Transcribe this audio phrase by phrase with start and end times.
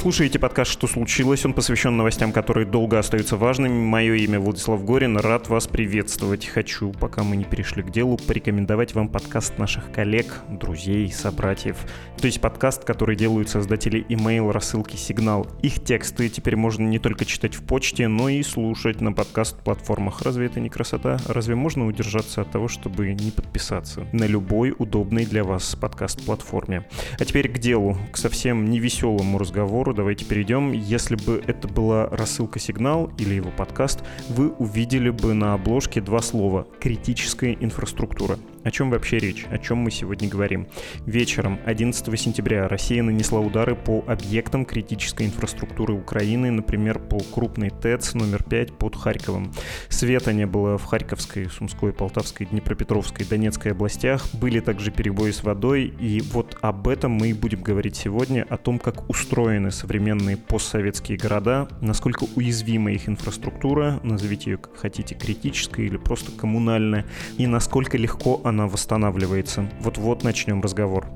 [0.00, 1.44] Слушаете подкаст «Что случилось?».
[1.44, 3.84] Он посвящен новостям, которые долго остаются важными.
[3.84, 5.18] Мое имя Владислав Горин.
[5.18, 6.46] Рад вас приветствовать.
[6.46, 11.76] Хочу, пока мы не перешли к делу, порекомендовать вам подкаст наших коллег, друзей, собратьев.
[12.16, 15.46] То есть подкаст, который делают создатели email рассылки «Сигнал».
[15.60, 20.22] Их тексты теперь можно не только читать в почте, но и слушать на подкаст-платформах.
[20.22, 21.18] Разве это не красота?
[21.26, 26.86] Разве можно удержаться от того, чтобы не подписаться на любой удобной для вас подкаст-платформе?
[27.18, 30.72] А теперь к делу, к совсем невеселому разговору разговору давайте перейдем.
[30.72, 36.20] Если бы это была рассылка «Сигнал» или его подкаст, вы увидели бы на обложке два
[36.20, 38.38] слова «критическая инфраструктура».
[38.62, 39.46] О чем вообще речь?
[39.50, 40.68] О чем мы сегодня говорим?
[41.06, 48.12] Вечером 11 сентября Россия нанесла удары по объектам критической инфраструктуры Украины, например, по крупной ТЭЦ
[48.12, 49.50] номер 5 под Харьковом.
[49.88, 54.26] Света не было в Харьковской, Сумской, Полтавской, Днепропетровской, Донецкой областях.
[54.34, 55.94] Были также перебои с водой.
[55.98, 61.16] И вот об этом мы и будем говорить сегодня, о том, как устроены современные постсоветские
[61.16, 67.06] города, насколько уязвима их инфраструктура, назовите ее как хотите, критической или просто коммунальная,
[67.38, 69.68] и насколько легко она восстанавливается.
[69.80, 71.06] Вот-вот начнем разговор.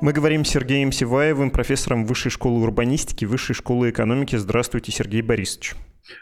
[0.00, 4.36] Мы говорим с Сергеем Сиваевым, профессором Высшей школы урбанистики, Высшей школы экономики.
[4.36, 5.74] Здравствуйте, Сергей Борисович.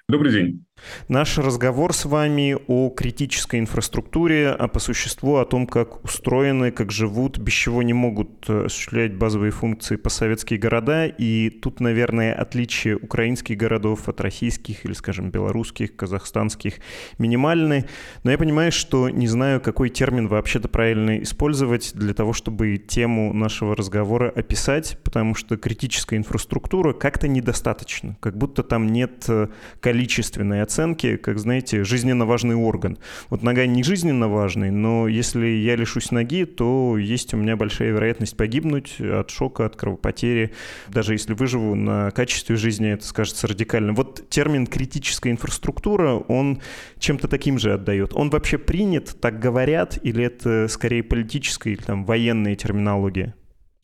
[0.08, 0.64] Добрый день.
[1.08, 6.90] Наш разговор с вами о критической инфраструктуре, а по существу о том, как устроены, как
[6.90, 11.06] живут, без чего не могут э, осуществлять базовые функции постсоветские города.
[11.06, 16.80] И тут, наверное, отличие украинских городов от российских или, скажем, белорусских, казахстанских
[17.18, 17.86] минимальны.
[18.24, 23.32] Но я понимаю, что не знаю, какой термин вообще-то правильно использовать для того, чтобы тему
[23.32, 29.48] нашего разговора описать, потому что критическая инфраструктура как-то недостаточно, как будто там нет э,
[29.80, 32.98] количественной оценки, как, знаете, жизненно важный орган.
[33.30, 37.90] Вот нога не жизненно важный, но если я лишусь ноги, то есть у меня большая
[37.90, 40.52] вероятность погибнуть от шока, от кровопотери.
[40.88, 43.92] Даже если выживу на качестве жизни, это скажется радикально.
[43.92, 46.60] Вот термин «критическая инфраструктура», он
[46.98, 48.12] чем-то таким же отдает.
[48.14, 53.34] Он вообще принят, так говорят, или это скорее политическая или там военная терминология?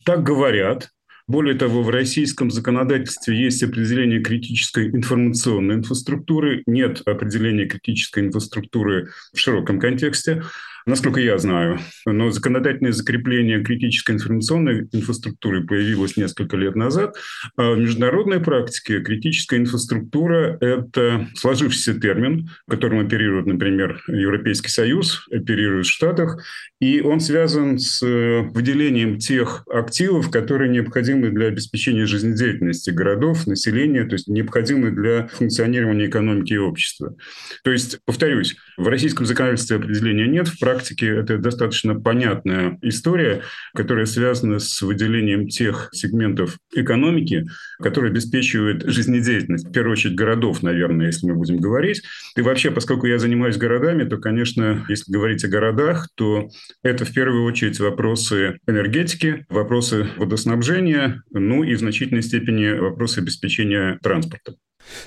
[0.03, 0.89] Так говорят.
[1.31, 9.39] Более того, в российском законодательстве есть определение критической информационной инфраструктуры, нет определения критической инфраструктуры в
[9.39, 10.43] широком контексте
[10.85, 11.79] насколько я знаю.
[12.05, 17.15] Но законодательное закрепление критической информационной инфраструктуры появилось несколько лет назад.
[17.57, 25.85] А в международной практике критическая инфраструктура– это сложившийся термин, которым оперирует, например, Европейский Союз, оперирует
[25.85, 26.43] в Штатах,
[26.79, 34.03] и он связан с э, выделением тех активов, которые необходимы для обеспечения жизнедеятельности городов, населения,
[34.03, 37.15] то есть необходимы для функционирования экономики и общества.
[37.63, 43.41] То есть, повторюсь, в российском законодательстве определения нет, в практике это достаточно понятная история,
[43.75, 47.45] которая связана с выделением тех сегментов экономики,
[47.79, 52.01] которые обеспечивают жизнедеятельность, в первую очередь городов, наверное, если мы будем говорить.
[52.37, 56.49] И вообще, поскольку я занимаюсь городами, то, конечно, если говорить о городах, то
[56.83, 63.99] это в первую очередь вопросы энергетики, вопросы водоснабжения, ну и в значительной степени вопросы обеспечения
[64.01, 64.55] транспорта.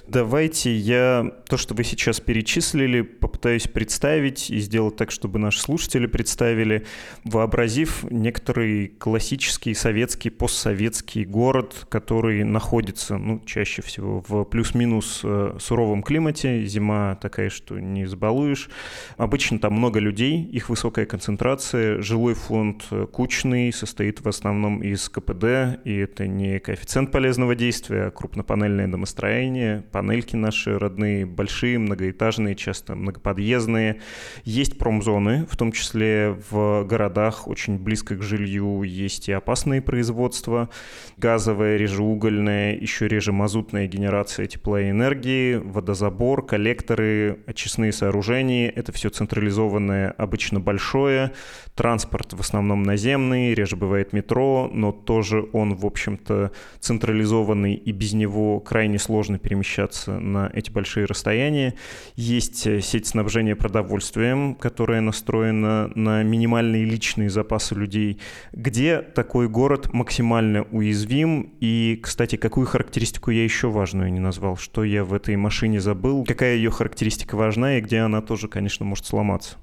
[0.06, 6.06] Давайте я то, что вы сейчас перечислили, попытаюсь представить и сделать так, чтобы наши слушатели
[6.06, 6.86] представили,
[7.24, 16.02] вообразив некоторый классический советский, постсоветский город, который находится, ну, чаще всего в плюс-минус э, суровом
[16.02, 18.68] климате, зима такая, что не забалуешь.
[19.16, 25.80] Обычно там много людей, их высокая концентрация, жилой фонд кучный, состоит в основном из КПД,
[25.84, 32.94] и это не коэффициент полезного действия, а крупнопанельное домостроение, панельки наши родные, большие, многоэтажные, часто
[32.94, 34.00] многоподъездные.
[34.44, 40.68] Есть промзоны, в том числе в городах, очень близко к жилью, есть и опасные производства.
[41.16, 48.70] Газовая, режеугольная, еще реже мазутная генерация тепла и энергии, водозабор, коллекторы, очистные сооружения.
[48.70, 51.32] Это все централизованное, обычно большое.
[51.74, 58.12] Транспорт в основном наземный, реже бывает метро, но тоже он, в общем-то, централизованный, и без
[58.12, 61.74] него крайне сложно перемещаться перемещаться на эти большие расстояния.
[62.16, 68.18] Есть э, сеть снабжения продовольствием, которая настроена на минимальные личные запасы людей.
[68.52, 71.52] Где такой город максимально уязвим?
[71.60, 74.56] И, кстати, какую характеристику я еще важную не назвал?
[74.56, 76.24] Что я в этой машине забыл?
[76.24, 79.56] Какая ее характеристика важна и где она тоже, конечно, может сломаться?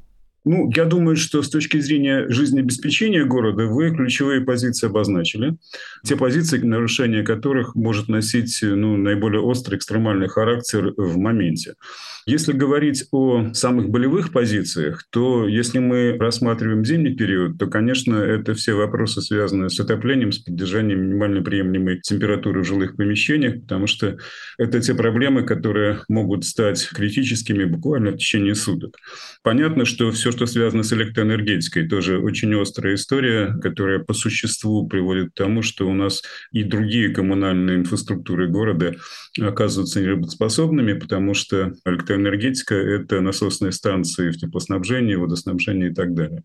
[0.44, 5.56] Ну, я думаю, что с точки зрения жизнеобеспечения города вы ключевые позиции обозначили.
[6.04, 11.76] Те позиции, нарушение которых может носить ну, наиболее острый экстремальный характер в моменте.
[12.28, 18.54] Если говорить о самых болевых позициях, то если мы рассматриваем зимний период, то, конечно, это
[18.54, 24.18] все вопросы, связанные с отоплением, с поддержанием минимально приемлемой температуры в жилых помещениях, потому что
[24.60, 28.98] это те проблемы, которые могут стать критическими буквально в течение суток.
[29.42, 35.32] Понятно, что все, что связано с электроэнергетикой, тоже очень острая история, которая по существу приводит
[35.32, 36.22] к тому, что у нас
[36.52, 38.94] и другие коммунальные инфраструктуры города
[39.40, 42.11] оказываются неработоспособными, потому что электроэнергетика–
[42.76, 46.44] это насосные станции в теплоснабжении, водоснабжении и так далее.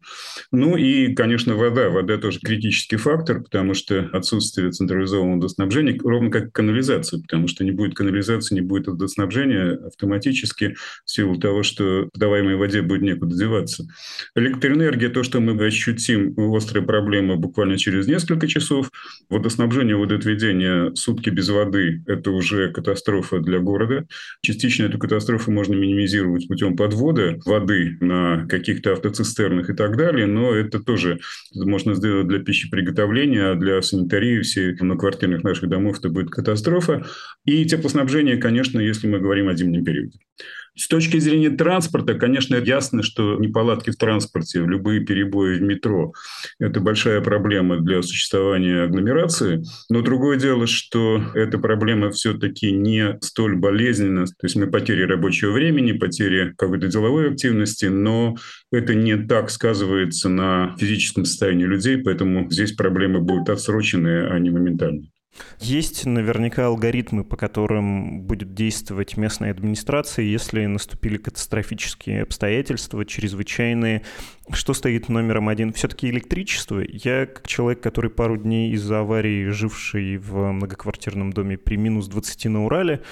[0.53, 1.91] Ну и, конечно, вода.
[1.91, 7.73] Вода тоже критический фактор, потому что отсутствие централизованного водоснабжения, ровно как канализация, потому что не
[7.73, 13.85] будет канализации, не будет водоснабжения автоматически в силу того, что подаваемой воде будет некуда деваться.
[14.35, 18.91] Электроэнергия– то, что мы ощутим острые проблемы буквально через несколько часов.
[19.29, 24.07] Водоснабжение, водоотведение сутки без воды– это уже катастрофа для города.
[24.43, 30.55] Частично эту катастрофу можно минимизировать путем подвода воды на каких-то автоцистернах и так далее, но
[30.55, 31.19] это тоже
[31.55, 37.07] можно сделать для пищеприготовления, а для санитарии всей квартирных наших домов это будет катастрофа.
[37.47, 40.19] И теплоснабжение, конечно, если мы говорим о зимнем периоде.
[40.77, 46.13] С точки зрения транспорта, конечно, ясно, что неполадки в транспорте, любые перебои в метро–
[46.59, 49.65] это большая проблема для существования агломерации.
[49.89, 54.27] Но другое дело, что эта проблема все-таки не столь болезненна.
[54.27, 58.37] То есть мы потери рабочего времени, потери какой-то деловой активности, но
[58.71, 64.51] это не так сказывается на физическом состоянии людей, поэтому здесь проблемы будут отсроченные, а не
[64.51, 65.11] моментальные.
[65.61, 74.03] Есть наверняка алгоритмы, по которым будет действовать местная администрация, если наступили катастрофические обстоятельства, чрезвычайные.
[74.53, 75.73] Что стоит номером один?
[75.73, 76.81] Все-таки электричество.
[76.89, 82.45] Я, как человек, который пару дней из-за аварии, живший в многоквартирном доме при минус 20
[82.47, 83.03] на Урале,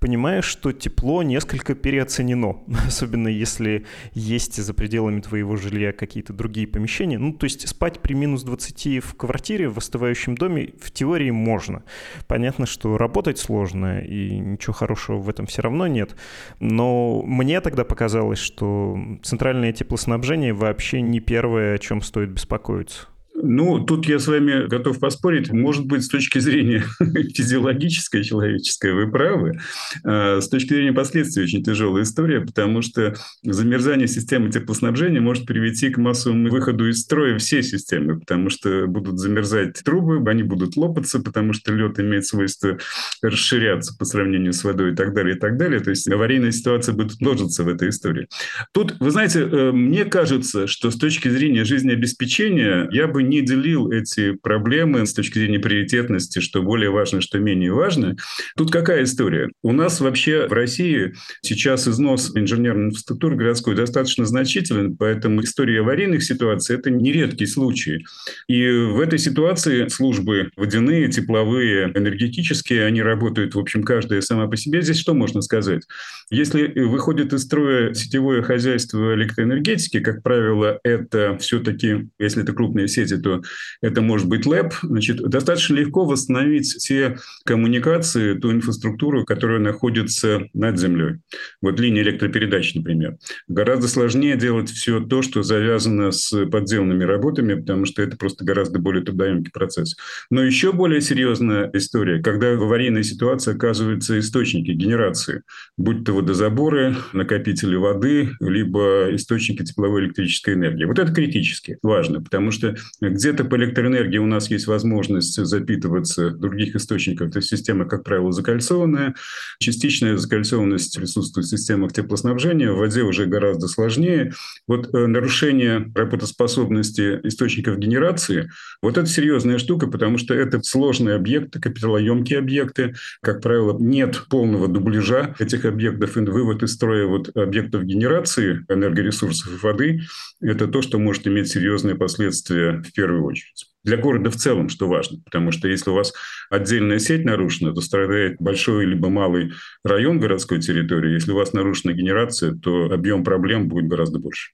[0.00, 7.18] понимаешь, что тепло несколько переоценено, особенно если есть за пределами твоего жилья какие-то другие помещения.
[7.18, 11.84] Ну, то есть спать при минус 20 в квартире, в остывающем доме в теории можно.
[12.26, 16.16] Понятно, что работать сложно, и ничего хорошего в этом все равно нет.
[16.60, 23.06] Но мне тогда показалось, что центральное теплоснабжение вообще не первое, о чем стоит беспокоиться.
[23.34, 25.50] Ну, тут я с вами готов поспорить.
[25.50, 29.58] Может быть, с точки зрения физиологической, человеческой, вы правы.
[30.04, 35.90] А с точки зрения последствий очень тяжелая история, потому что замерзание системы теплоснабжения может привести
[35.90, 41.20] к массовому выходу из строя всей системы, потому что будут замерзать трубы, они будут лопаться,
[41.20, 42.78] потому что лед имеет свойство
[43.22, 45.80] расширяться по сравнению с водой и так далее, и так далее.
[45.80, 48.28] То есть аварийная ситуация будет множиться в этой истории.
[48.72, 53.90] Тут, вы знаете, э, мне кажется, что с точки зрения жизнеобеспечения я бы не делил
[53.90, 58.16] эти проблемы с точки зрения приоритетности, что более важно, что менее важно.
[58.56, 59.50] Тут какая история?
[59.62, 66.22] У нас вообще в России сейчас износ инженерной инфраструктуры городской достаточно значителен, поэтому история аварийных
[66.22, 68.04] ситуаций– это нередкий случай.
[68.48, 74.56] И в этой ситуации службы водяные, тепловые, энергетические, они работают, в общем, каждая сама по
[74.56, 74.82] себе.
[74.82, 75.82] Здесь что можно сказать?
[76.30, 83.11] Если выходит из строя сетевое хозяйство электроэнергетики, как правило, это все-таки, если это крупные сети,
[83.20, 83.42] то
[83.80, 84.72] это может быть лэп.
[84.82, 91.16] Значит, достаточно легко восстановить те коммуникации, ту инфраструктуру, которая находится над землей.
[91.60, 93.16] Вот линия электропередач, например.
[93.48, 98.78] Гораздо сложнее делать все то, что завязано с подземными работами, потому что это просто гораздо
[98.78, 99.96] более трудоемкий процесс.
[100.30, 105.42] Но еще более серьезная история, когда в аварийной ситуации оказываются источники генерации,
[105.76, 110.84] будь то водозаборы, накопители воды, либо источники тепловой электрической энергии.
[110.84, 112.74] Вот это критически важно, потому что
[113.10, 117.32] где-то по электроэнергии у нас есть возможность запитываться других источников.
[117.32, 119.14] То есть система, как правило, закольцованная.
[119.58, 122.72] Частичная закольцованность присутствует в системах теплоснабжения.
[122.72, 124.32] В воде уже гораздо сложнее.
[124.66, 128.50] Вот э, нарушение работоспособности источников генерации–
[128.82, 132.94] вот это серьезная штука, потому что это сложные объекты, капиталоемкие объекты.
[133.20, 139.52] Как правило, нет полного дубляжа этих объектов объектов, вывод из строя вот объектов генерации энергоресурсов
[139.52, 140.00] и воды–
[140.40, 143.66] это то, что может иметь серьезные последствия, в первую очередь.
[143.84, 146.12] Для города в целом, что важно, потому что если у вас
[146.50, 149.52] отдельная сеть нарушена, то страдает большой либо малый
[149.84, 151.14] район городской территории.
[151.14, 154.52] Если у вас нарушена генерация, то объем проблем будет гораздо больше.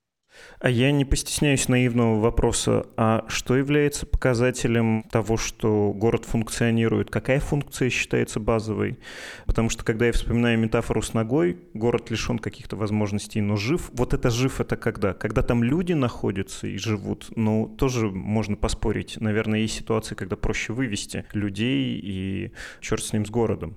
[0.60, 7.10] А я не постесняюсь наивного вопроса, а что является показателем того, что город функционирует?
[7.10, 8.98] Какая функция считается базовой?
[9.46, 13.90] Потому что когда я вспоминаю метафору с ногой, город лишен каких-то возможностей, но жив.
[13.92, 15.14] Вот это жив это когда?
[15.14, 19.16] Когда там люди находятся и живут, ну, тоже можно поспорить.
[19.20, 23.76] Наверное, есть ситуации, когда проще вывести людей и черт с ним с городом.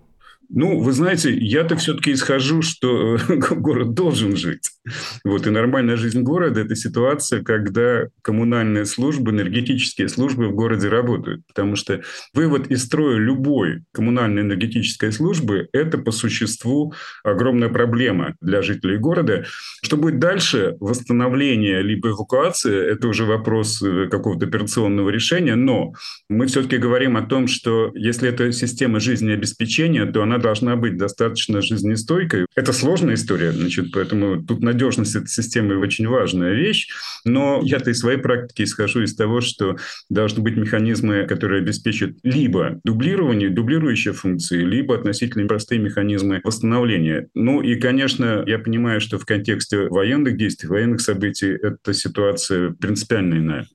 [0.54, 4.70] Ну, вы знаете, я-то все-таки исхожу, что город должен жить.
[5.24, 11.46] Вот, и нормальная жизнь города– это ситуация, когда коммунальные службы, энергетические службы в городе работают.
[11.48, 12.02] Потому что
[12.34, 16.94] вывод из строя любой коммунальной энергетической службы– это по существу
[17.24, 19.46] огромная проблема для жителей города.
[19.82, 20.76] Что будет дальше?
[20.82, 25.56] Восстановление либо эвакуация– это уже вопрос э, какого-то операционного решения.
[25.56, 25.94] Но
[26.28, 31.62] мы все-таки говорим о том, что если это система жизнеобеспечения, то она должна быть достаточно
[31.62, 32.46] жизнестойкой.
[32.56, 36.90] Это сложная история, значит, поэтому тут надежность этой системы очень важная вещь.
[37.26, 39.78] Но я-то из своей практики исхожу из того, что
[40.10, 47.28] должны быть механизмы, которые обеспечат либо дублирование, дублирующие функции, либо относительно простые механизмы восстановления.
[47.34, 53.36] Ну и, конечно, я понимаю, что в контексте военных действий, военных событий эта ситуация принципиально
[53.36, 53.68] иная.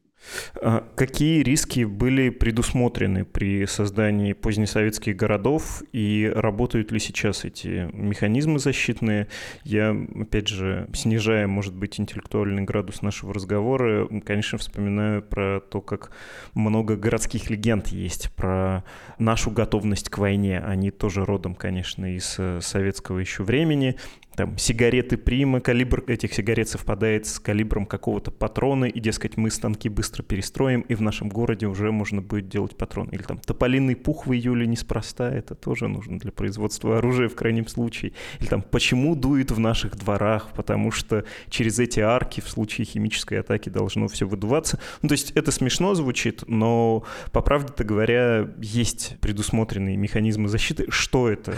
[0.61, 8.59] А какие риски были предусмотрены при создании позднесоветских городов и работают ли сейчас эти механизмы
[8.59, 9.29] защитные?
[9.65, 16.11] Я, опять же, снижая, может быть, интеллектуальный градус нашего разговора, конечно, вспоминаю про то, как
[16.55, 18.85] много городских легенд есть про
[19.19, 20.61] нашу готовность к войне.
[20.61, 23.97] Они тоже родом, конечно, из э, советского еще времени
[24.37, 29.89] там, сигареты Прима, калибр этих сигарет совпадает с калибром какого-то патрона, и, дескать, мы станки
[29.89, 33.09] быстро перестроим, и в нашем городе уже можно будет делать патрон.
[33.09, 37.67] Или там тополиный пух в июле неспроста, это тоже нужно для производства оружия в крайнем
[37.67, 38.13] случае.
[38.41, 43.41] Или там, почему дует в наших дворах, потому что через эти арки в случае химической
[43.41, 44.81] атаки должно все выдуваться.
[45.03, 50.87] Ну, то есть это смешно звучит, но, по правде-то говоря, есть предусмотренные механизмы защиты.
[50.89, 51.55] Что это?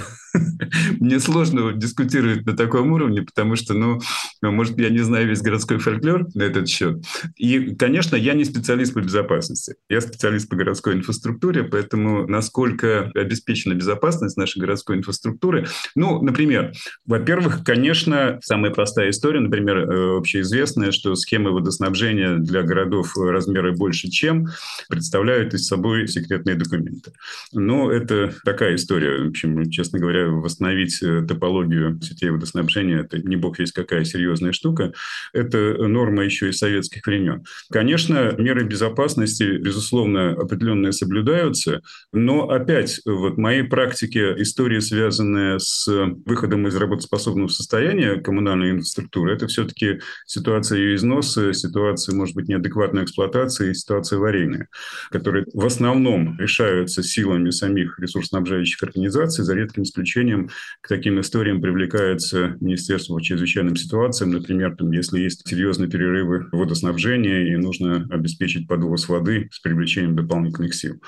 [1.00, 4.00] Мне сложно дискутировать на таком уровне, потому что, ну,
[4.42, 7.04] может, я не знаю весь городской фольклор на этот счет.
[7.36, 9.74] И, конечно, я не специалист по безопасности.
[9.88, 15.66] Я специалист по городской инфраструктуре, поэтому насколько обеспечена безопасность нашей городской инфраструктуры.
[15.94, 16.72] Ну, например,
[17.06, 24.08] во-первых, конечно, самая простая история, например, э, общеизвестная, что схемы водоснабжения для городов размера больше,
[24.08, 24.46] чем
[24.88, 27.12] представляют из собой секретные документы.
[27.52, 29.24] Но это такая история.
[29.24, 34.04] В общем, честно говоря, восстановить э, топологию сетей водоснабжения снабжения– это не бог весь какая
[34.04, 34.92] серьезная штука.
[35.32, 37.44] Это норма еще из советских времен.
[37.70, 45.86] Конечно, меры безопасности, безусловно, определенные соблюдаются, но опять вот в моей практике история, связанная с
[46.24, 53.04] выходом из работоспособного состояния коммунальной инфраструктуры, это все-таки ситуация ее износа, ситуация, может быть, неадекватной
[53.04, 54.68] эксплуатации, ситуация аварийная,
[55.10, 62.56] которые в основном решаются силами самих ресурсоснабжающих организаций, за редким исключением к таким историям привлекается
[62.60, 69.08] Министерство по чрезвычайным ситуациям, например, там, если есть серьезные перерывы водоснабжения и нужно обеспечить подвоз
[69.08, 71.00] воды с привлечением дополнительных сил.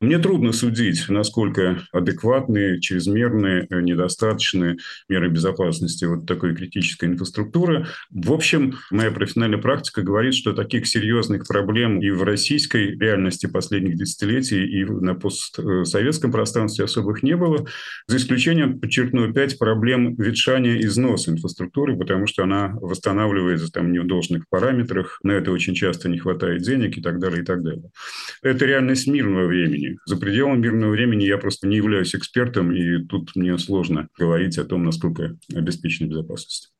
[0.00, 4.76] Мне трудно судить, насколько адекватные, чрезмерные, недостаточные
[5.08, 7.86] меры безопасности вот такой критической инфраструктуры.
[8.10, 13.96] В общем, моя профессиональная практика говорит, что таких серьезных проблем и в российской реальности последних
[13.96, 17.66] десятилетий, и на постсоветском пространстве особых не было,
[18.06, 24.06] за исключением, подчеркну, пять проблем ветшания износ инфраструктуры, потому что она восстанавливается там не в
[24.06, 27.90] должных параметрах, на это очень часто не хватает денег и так далее, и так далее.
[28.42, 29.96] Это реальность мирного времени.
[30.06, 34.64] За пределами мирного времени я просто не являюсь экспертом, и тут мне сложно говорить о
[34.64, 36.74] том, насколько обеспечена безопасность.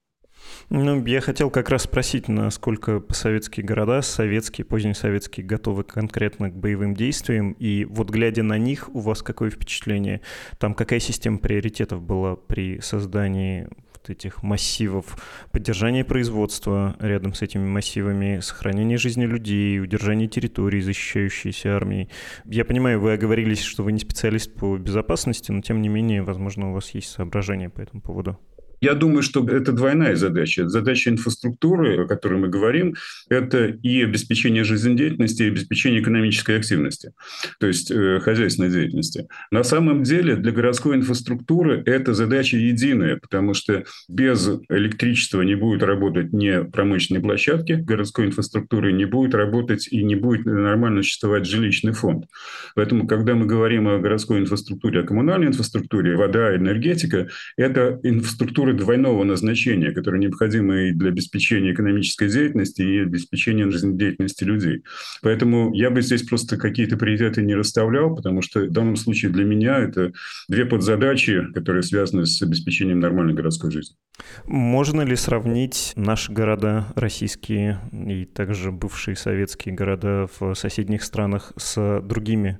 [0.70, 6.94] Ну, я хотел как раз спросить, насколько советские города, советские, позднесоветские, готовы конкретно к боевым
[6.94, 7.52] действиям.
[7.52, 10.20] И вот глядя на них, у вас какое впечатление?
[10.58, 13.68] Там какая система приоритетов была при создании
[14.10, 15.16] этих массивов,
[15.52, 22.08] поддержания производства рядом с этими массивами, сохранение жизни людей, удержание территорий, защищающейся армией.
[22.44, 26.70] Я понимаю, вы оговорились, что вы не специалист по безопасности, но тем не менее, возможно,
[26.70, 28.38] у вас есть соображения по этому поводу.
[28.84, 30.68] Я думаю, что это двойная задача.
[30.68, 32.94] Задача инфраструктуры, о которой мы говорим,
[33.30, 37.12] это и обеспечение жизнедеятельности, и обеспечение экономической активности,
[37.60, 39.26] то есть э, хозяйственной деятельности.
[39.50, 45.82] На самом деле для городской инфраструктуры эта задача единая, потому что без электричества не будет
[45.82, 51.92] работать ни промышленные площадки городской инфраструктуры, не будет работать и не будет нормально существовать жилищный
[51.92, 52.26] фонд.
[52.74, 59.24] Поэтому, когда мы говорим о городской инфраструктуре, о коммунальной инфраструктуре, вода, энергетика, это инфраструктура двойного
[59.24, 64.82] назначения, которая необходима и для обеспечения экономической деятельности, и обеспечения жизнедеятельности людей.
[65.22, 69.44] Поэтому я бы здесь просто какие-то приоритеты не расставлял, потому что в данном случае для
[69.44, 70.12] меня это
[70.48, 73.96] две подзадачи, которые связаны с обеспечением нормальной городской жизни.
[74.44, 82.00] Можно ли сравнить наши города российские и также бывшие советские города в соседних странах с
[82.00, 82.58] другими,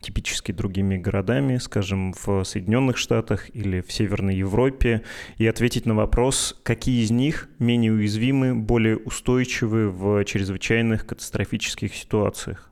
[0.00, 5.02] типически другими городами, скажем, в Соединенных Штатах или в Северной Европе,
[5.38, 12.70] и ответить на вопрос, какие из них менее уязвимы, более устойчивы в чрезвычайных катастрофических ситуациях?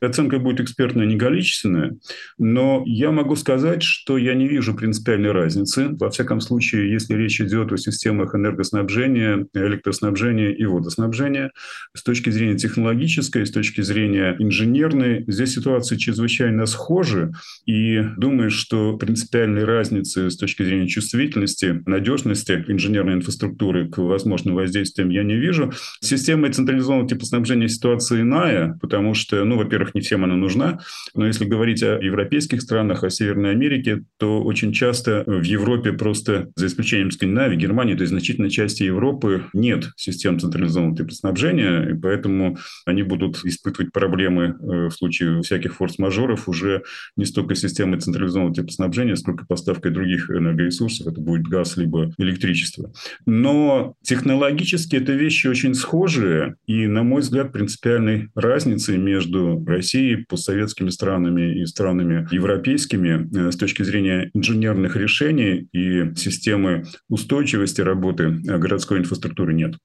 [0.00, 1.96] Оценка будет экспертная, не количественная,
[2.38, 5.88] но я могу сказать, что я не вижу принципиальной разницы.
[5.98, 11.50] Во всяком случае, если речь идет о системах энергоснабжения, электроснабжения и водоснабжения,
[11.94, 17.32] с точки зрения технологической, с точки зрения инженерной, здесь ситуации чрезвычайно схожи.
[17.66, 25.10] И думаю, что принципиальной разницы с точки зрения чувствительности, надежности инженерной инфраструктуры к возможным воздействиям
[25.10, 25.72] я не вижу.
[26.00, 30.78] Система централизованного типа снабжения ситуация иная, потому что, ну, во-первых, не всем она нужна,
[31.14, 36.50] но если говорить о европейских странах, о Северной Америке, то очень часто в Европе просто,
[36.56, 41.94] за исключением Скандинавии, Германии, то есть значительной части Европы нет систем централизованного типа снабжения, и
[41.94, 46.82] поэтому они будут испытывать проблемы э, в случае всяких форс-мажоров уже
[47.16, 52.92] не столько системой централизованного типа снабжения, сколько поставкой других энергоресурсов, это будет газ либо электричество.
[53.26, 60.90] Но технологически это вещи очень схожие, и, на мой взгляд, принципиальной разницы между Россией, постсоветскими
[60.90, 68.58] странами и странами европейскими э, с точки зрения инженерных решений и системы устойчивости работы э,
[68.58, 69.76] городской инфраструктуры нет.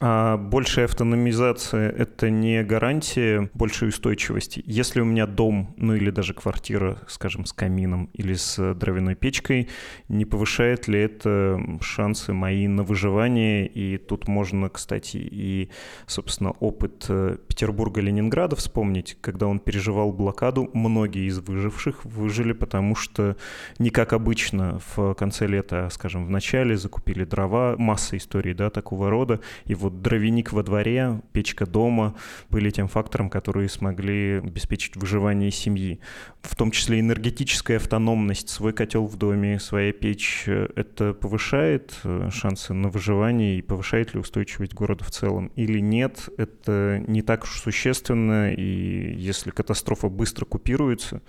[0.00, 4.62] А большая автономизация— это не гарантия большей устойчивости.
[4.64, 9.68] Если у меня дом, ну или даже квартира, скажем, с камином или с дровяной печкой,
[10.08, 13.66] не повышает ли это шансы мои на выживание?
[13.66, 15.68] И тут можно, кстати, и,
[16.06, 19.18] собственно, опыт э, Петербурга-Ленинграда вспомнить.
[19.20, 23.36] Когда он переживал блокаду, многие из выживших выжили, потому что
[23.80, 28.70] не как обычно в конце лета, а, скажем, в начале закупили дрова, масса историй, да,
[28.70, 32.14] такого рода, и вот вот дровяник во дворе, печка дома
[32.50, 36.00] были тем фактором, которые смогли обеспечить выживание семьи.
[36.42, 42.28] В том числе энергетическая автономность, свой котел в доме, своя печь, э, это повышает э,
[42.30, 47.44] шансы на выживание и повышает ли устойчивость города в целом или нет, это не так
[47.44, 51.22] уж существенно, и если катастрофа быстро купируется,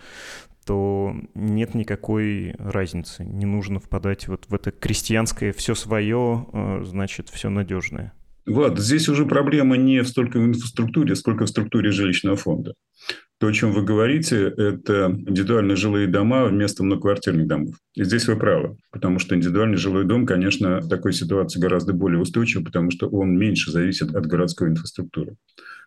[0.66, 3.24] то нет никакой разницы.
[3.24, 8.14] Не нужно впадать вот в это крестьянское все свое, э, значит, все надежное.
[8.50, 12.74] Влад, здесь уже проблема не столько в инфраструктуре, сколько в структуре жилищного фонда.
[13.40, 17.76] То, о чем вы говорите, это индивидуальные жилые дома вместо многоквартирных домов.
[17.94, 22.20] И здесь вы правы, потому что индивидуальный жилой дом, конечно, в такой ситуации гораздо более
[22.20, 25.36] устойчив, потому что он меньше зависит от городской инфраструктуры.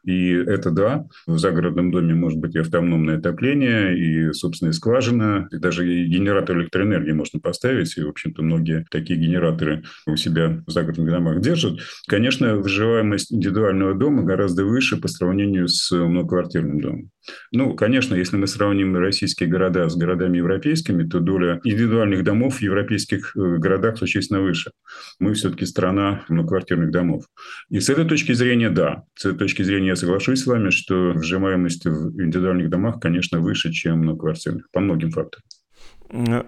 [0.05, 5.59] И это да, в загородном доме может быть и автономное отопление, и собственная скважина, и
[5.59, 10.71] даже и генератор электроэнергии можно поставить, и, в общем-то, многие такие генераторы у себя в
[10.71, 11.81] загородных домах держат.
[12.09, 17.11] Конечно, выживаемость индивидуального дома гораздо выше по сравнению с многоквартирным домом.
[17.53, 22.63] Ну, конечно, если мы сравним российские города с городами европейскими, то доля индивидуальных домов в
[22.63, 24.73] европейских э, городах существенно выше.
[25.19, 27.25] Мы все-таки страна многоквартирных домов.
[27.69, 31.13] И с этой точки зрения, да, с этой точки зрения я соглашусь с вами, что
[31.13, 35.45] вжимаемость в индивидуальных домах, конечно, выше, чем многоквартирных по многим факторам.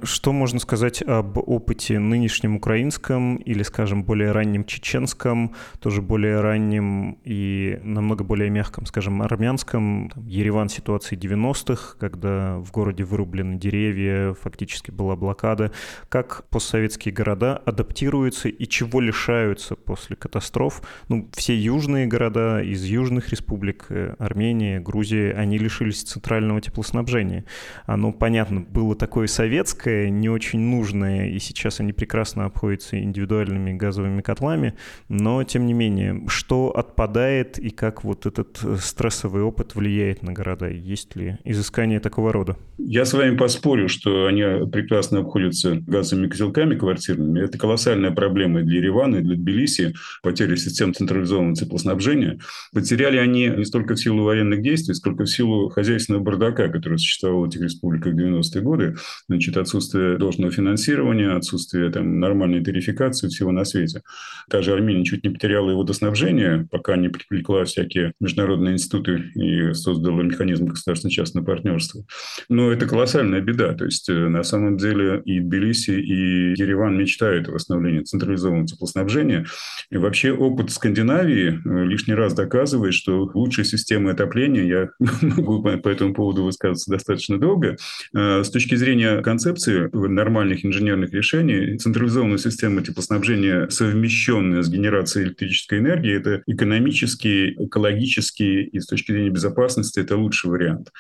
[0.03, 7.17] Что можно сказать об опыте нынешнем украинском или, скажем, более раннем чеченском, тоже более раннем
[7.25, 10.13] и намного более мягком, скажем, армянском?
[10.27, 15.73] Ереван ситуации 90-х, когда в городе вырублены деревья, фактически была блокада.
[16.11, 20.83] Как постсоветские города адаптируются и чего лишаются после катастроф?
[21.09, 27.47] Ну, все южные города из южных республик, э, Армения, Грузия, они лишились центрального теплоснабжения.
[27.87, 33.73] Оно, понятно, было такое совет советское, не очень нужное, и сейчас они прекрасно обходятся индивидуальными
[33.73, 34.75] газовыми котлами,
[35.09, 40.33] но тем не менее, что отпадает и как вот этот э, стрессовый опыт влияет на
[40.33, 40.69] города?
[40.69, 42.57] Есть ли изыскания такого рода?
[42.79, 47.41] Я с вами поспорю, что они прекрасно обходятся газовыми котелками квартирными.
[47.41, 52.41] Это колоссальная проблема для Еревана, и для Тбилиси, потеря систем централизованного теплоснабжения.
[52.73, 57.43] Потеряли они не столько в силу военных действий, сколько в силу хозяйственного бардака, который существовал
[57.43, 58.97] в этих республиках в 90-е годы.
[59.29, 64.03] Значит, отсутствие должного финансирования, отсутствие там, нормальной тарификации, всего на свете.
[64.51, 69.73] Та же Армения чуть не потеряла его водоснабжение, пока не привлекла всякие международные институты и
[69.75, 72.03] создала механизм государственно-частного партнерства.
[72.49, 73.75] Но это колоссальная беда.
[73.75, 79.47] То есть, э, на самом деле, и Тбилиси, и Ереван мечтают о восстановлении централизованного теплоснабжения.
[79.91, 84.89] И вообще опыт Скандинавии э, лишний раз доказывает, что лучшая система отопления, я
[85.23, 87.77] могу по этому поводу высказываться достаточно долго,
[88.15, 95.79] э, с точки зрения концепции нормальных инженерных решений, централизованная система теплоснабжения, совмещенная с генерацией электрической
[95.81, 100.91] энергии, это экономически, экологически и с точки зрения безопасности это лучший вариант.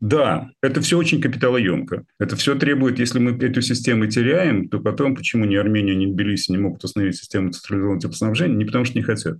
[0.00, 2.04] Да, это все очень капиталоемко.
[2.18, 6.52] Это все требует, если мы эту систему теряем, то потом почему ни Армения, ни Тбилиси
[6.52, 8.56] не могут установить систему централизованного теплоснабжения?
[8.56, 9.38] Не потому что не хотят.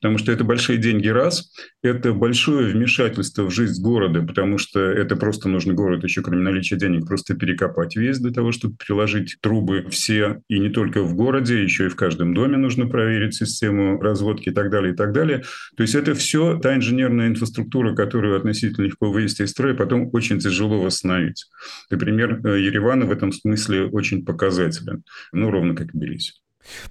[0.00, 5.16] Потому что это большие деньги раз, это большое вмешательство в жизнь города, потому что это
[5.16, 9.86] просто нужно город еще кроме наличия денег просто перекопать весь для того, чтобы приложить трубы
[9.90, 14.50] все, и не только в городе, еще и в каждом доме нужно проверить систему разводки
[14.50, 15.42] и так далее, и так далее.
[15.76, 20.38] То есть это все та инженерная инфраструктура, которую относительно легко вывести из строя, потом очень
[20.38, 21.46] тяжело восстановить.
[21.90, 26.34] Например, Ереван в этом смысле очень показателен, ну, ровно как и Тбилиси.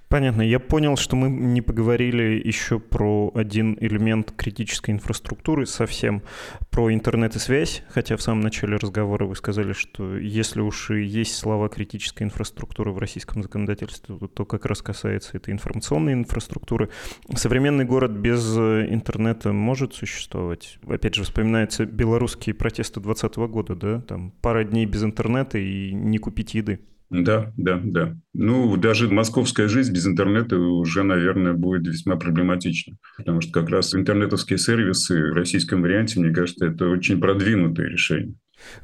[0.08, 0.42] Понятно.
[0.42, 6.22] Я понял, что мы не поговорили еще про один элемент критической инфраструктуры совсем,
[6.70, 11.02] про интернет и связь, хотя в самом начале разговора вы сказали, что если уж и
[11.02, 16.90] есть слова критической инфраструктуры в российском законодательстве, то как раз касается этой информационной инфраструктуры.
[17.34, 20.78] Современный город без интернета может существовать?
[20.86, 24.00] Опять же, вспоминаются белорусские протесты 2020 года, да?
[24.00, 26.80] Там пара дней без интернета и не купить еды.
[27.10, 28.16] Да, да, да.
[28.34, 32.96] Ну, даже московская жизнь без интернета уже, наверное, будет весьма проблематична.
[33.16, 38.34] Потому что как раз интернетовские сервисы в российском варианте, мне кажется, это очень продвинутое решение.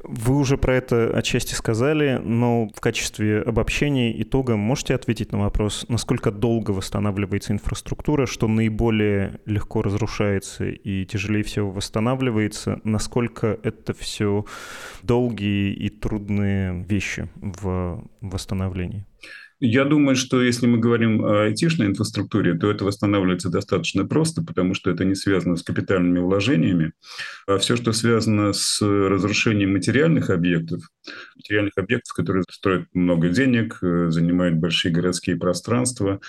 [0.03, 5.85] Вы уже про это отчасти сказали, но в качестве обобщения итога можете ответить на вопрос,
[5.89, 14.45] насколько долго восстанавливается инфраструктура, что наиболее легко разрушается и тяжелее всего восстанавливается, насколько это все
[15.03, 19.05] долгие и трудные вещи в восстановлении?
[19.59, 24.75] Я думаю, что если мы говорим о айтишной инфраструктуре, то это восстанавливается достаточно просто, потому
[24.75, 26.93] что это не связано с капитальными вложениями.
[27.47, 30.81] А все, что связано с разрушением материальных объектов,
[31.35, 36.19] материальных объектов, которые стоят много денег, э, занимают большие городские пространства,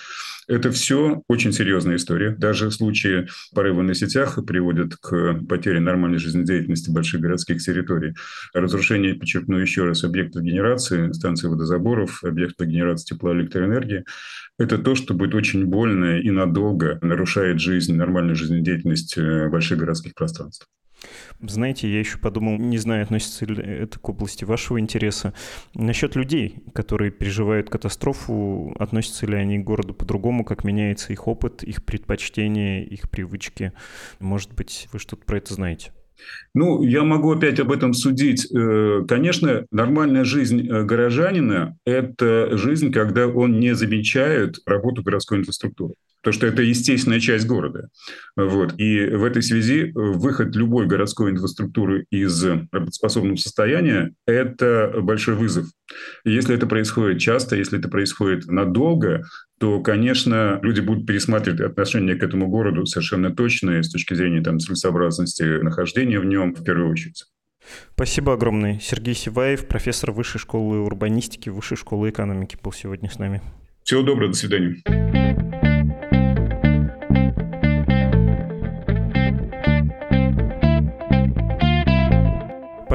[0.47, 2.31] это все очень серьезная история.
[2.31, 8.15] Даже случаи порыва на сетях приводят к потере нормальной жизнедеятельности больших городских территорий.
[8.53, 14.05] Разрушение, подчеркну еще раз, объектов генерации, станции водозаборов, объектов генерации теплоэлектроэнергии–
[14.59, 20.13] это то, что будет очень больно и надолго нарушает жизнь, нормальную жизнедеятельность э, больших городских
[20.13, 20.67] пространств.
[21.41, 25.33] Знаете, я еще подумал, не знаю, относится ли это к области вашего интереса,
[25.73, 31.63] насчет людей, которые переживают катастрофу, относятся ли они к городу по-другому, как меняется их опыт,
[31.63, 33.71] их предпочтения, их привычки.
[34.19, 35.91] Может быть, вы что-то про это знаете?
[36.53, 38.51] Ну, я могу опять об этом судить.
[38.51, 45.93] Э, конечно, нормальная жизнь э, горожанина– это жизнь, когда он не замечает работу городской инфраструктуры.
[46.21, 47.89] То, что это естественная часть города.
[48.35, 48.73] Вот.
[48.77, 55.67] И в этой связи э, выход любой городской инфраструктуры из работоспособного состояния– это большой вызов.
[56.25, 59.23] И если это происходит часто, если это происходит надолго,
[59.59, 64.59] то, конечно, люди будут пересматривать отношение к этому городу совершенно точно с точки зрения там,
[64.59, 67.25] целесообразности нахождения в нем в первую очередь.
[67.93, 68.79] Спасибо огромное.
[68.79, 73.41] Сергей Сиваев, профессор Высшей школы урбанистики, Высшей школы экономики, был сегодня с нами.
[73.83, 75.58] Всего доброго, до свидания.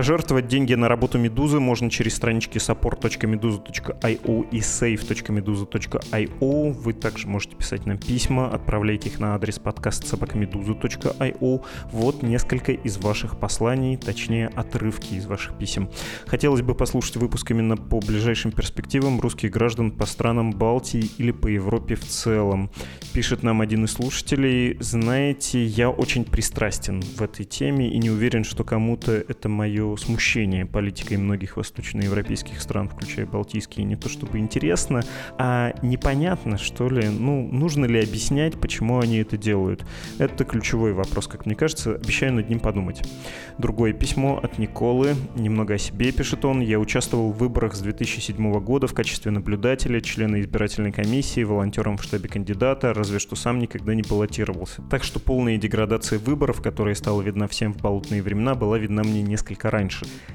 [0.04, 6.72] Пожертвовать деньги на работу Медузы можно через странички support.meduza.io и save.meduza.io.
[6.72, 11.64] Вы также можете писать нам письма, отправлять их на адрес подкаст собакамедуза.io.
[11.90, 15.88] Вот несколько из ваших посланий, точнее отрывки из ваших писем.
[16.26, 21.46] Хотелось бы послушать выпуск именно по ближайшим перспективам русских граждан по странам Балтии или по
[21.46, 22.68] Европе в целом.
[23.14, 28.44] Пишет нам один из слушателей, знаете, я очень пристрастен в этой теме и не уверен,
[28.44, 35.02] что кому-то это мое смущение политикой многих восточноевропейских стран, включая Балтийские, не то чтобы интересно,
[35.38, 39.84] а непонятно, что ли, ну, нужно ли объяснять, почему они это делают.
[40.18, 43.02] Это ключевой вопрос, как мне кажется, обещаю над ним подумать.
[43.58, 46.60] Другое письмо от Николы, немного о себе пишет он.
[46.60, 52.02] Я участвовал в выборах с 2007 года в качестве наблюдателя, члена избирательной комиссии, волонтером в
[52.02, 54.82] штабе кандидата, разве что сам никогда не баллотировался.
[54.90, 59.22] Так что полная деградация выборов, которая стала видна всем в болотные времена, была видна мне
[59.22, 59.83] несколько раньше.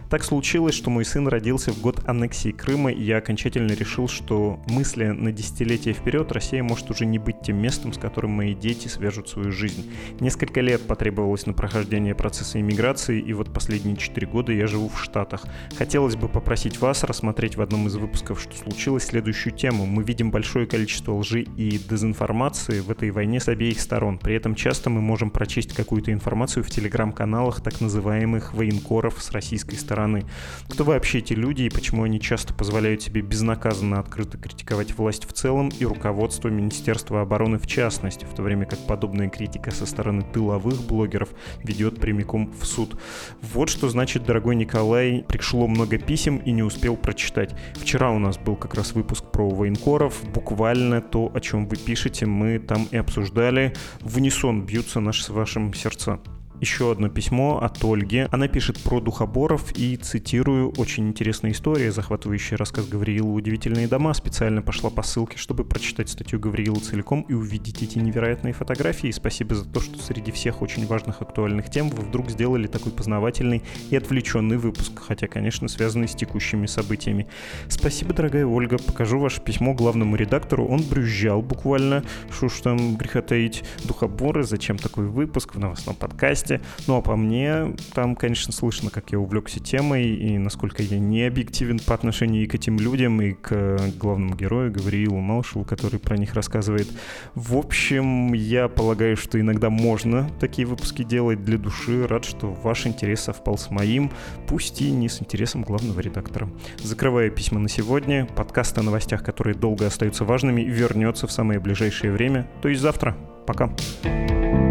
[0.09, 4.59] Так случилось, что мой сын родился в год аннексии Крыма, и я окончательно решил, что
[4.65, 8.87] мысли на десятилетия вперед Россия может уже не быть тем местом, с которым мои дети
[8.87, 9.91] свяжут свою жизнь.
[10.19, 14.99] Несколько лет потребовалось на прохождение процесса иммиграции, и вот последние четыре года я живу в
[14.99, 15.45] Штатах.
[15.77, 19.85] Хотелось бы попросить вас рассмотреть в одном из выпусков, что случилось, следующую тему.
[19.85, 24.17] Мы видим большое количество лжи и дезинформации в этой войне с обеих сторон.
[24.17, 29.75] При этом часто мы можем прочесть какую-то информацию в телеграм-каналах так называемых военкоров с российской
[29.75, 30.25] стороны.
[30.67, 35.33] Кто вообще эти люди и почему они часто позволяют себе безнаказанно открыто критиковать власть в
[35.33, 40.23] целом и руководство Министерства обороны в частности, в то время как подобная критика со стороны
[40.33, 41.29] тыловых блогеров
[41.63, 42.99] ведет прямиком в суд.
[43.41, 47.55] Вот что значит, дорогой Николай, пришло много писем и не успел прочитать.
[47.75, 50.23] Вчера у нас был как раз выпуск про военкоров.
[50.33, 53.73] Буквально то, о чем вы пишете, мы там и обсуждали.
[54.01, 56.19] В унисон бьются наши с вашим сердца
[56.59, 58.27] еще одно письмо от Ольги.
[58.31, 64.13] Она пишет про духоборов и, цитирую, «Очень интересная история, захватывающий рассказ Гавриила «Удивительные дома».
[64.13, 69.11] Специально пошла по ссылке, чтобы прочитать статью Гавриила целиком и увидеть эти невероятные фотографии.
[69.11, 73.63] Спасибо за то, что среди всех очень важных актуальных тем вы вдруг сделали такой познавательный
[73.89, 77.27] и отвлеченный выпуск, хотя, конечно, связанный с текущими событиями.
[77.69, 78.77] Спасибо, дорогая Ольга.
[78.77, 80.67] Покажу ваше письмо главному редактору.
[80.67, 82.03] Он брюзжал буквально.
[82.31, 83.63] Что ж там греха таить.
[83.85, 86.48] Духоборы, зачем такой выпуск в новостном подкасте?
[86.87, 91.23] Ну а по мне, там, конечно, слышно, как я увлекся темой и насколько я не
[91.23, 96.17] объективен по отношению и к этим людям, и к главному герою Гавриилу Малышеву, который про
[96.17, 96.87] них рассказывает.
[97.35, 102.07] В общем, я полагаю, что иногда можно такие выпуски делать для души.
[102.07, 104.11] Рад, что ваш интерес совпал с моим,
[104.47, 106.49] пусть и не с интересом главного редактора.
[106.81, 108.25] Закрываю письма на сегодня.
[108.25, 113.17] Подкаст о новостях, которые долго остаются важными, вернется в самое ближайшее время, то есть завтра.
[113.45, 113.67] Пока.
[113.67, 114.68] Пока.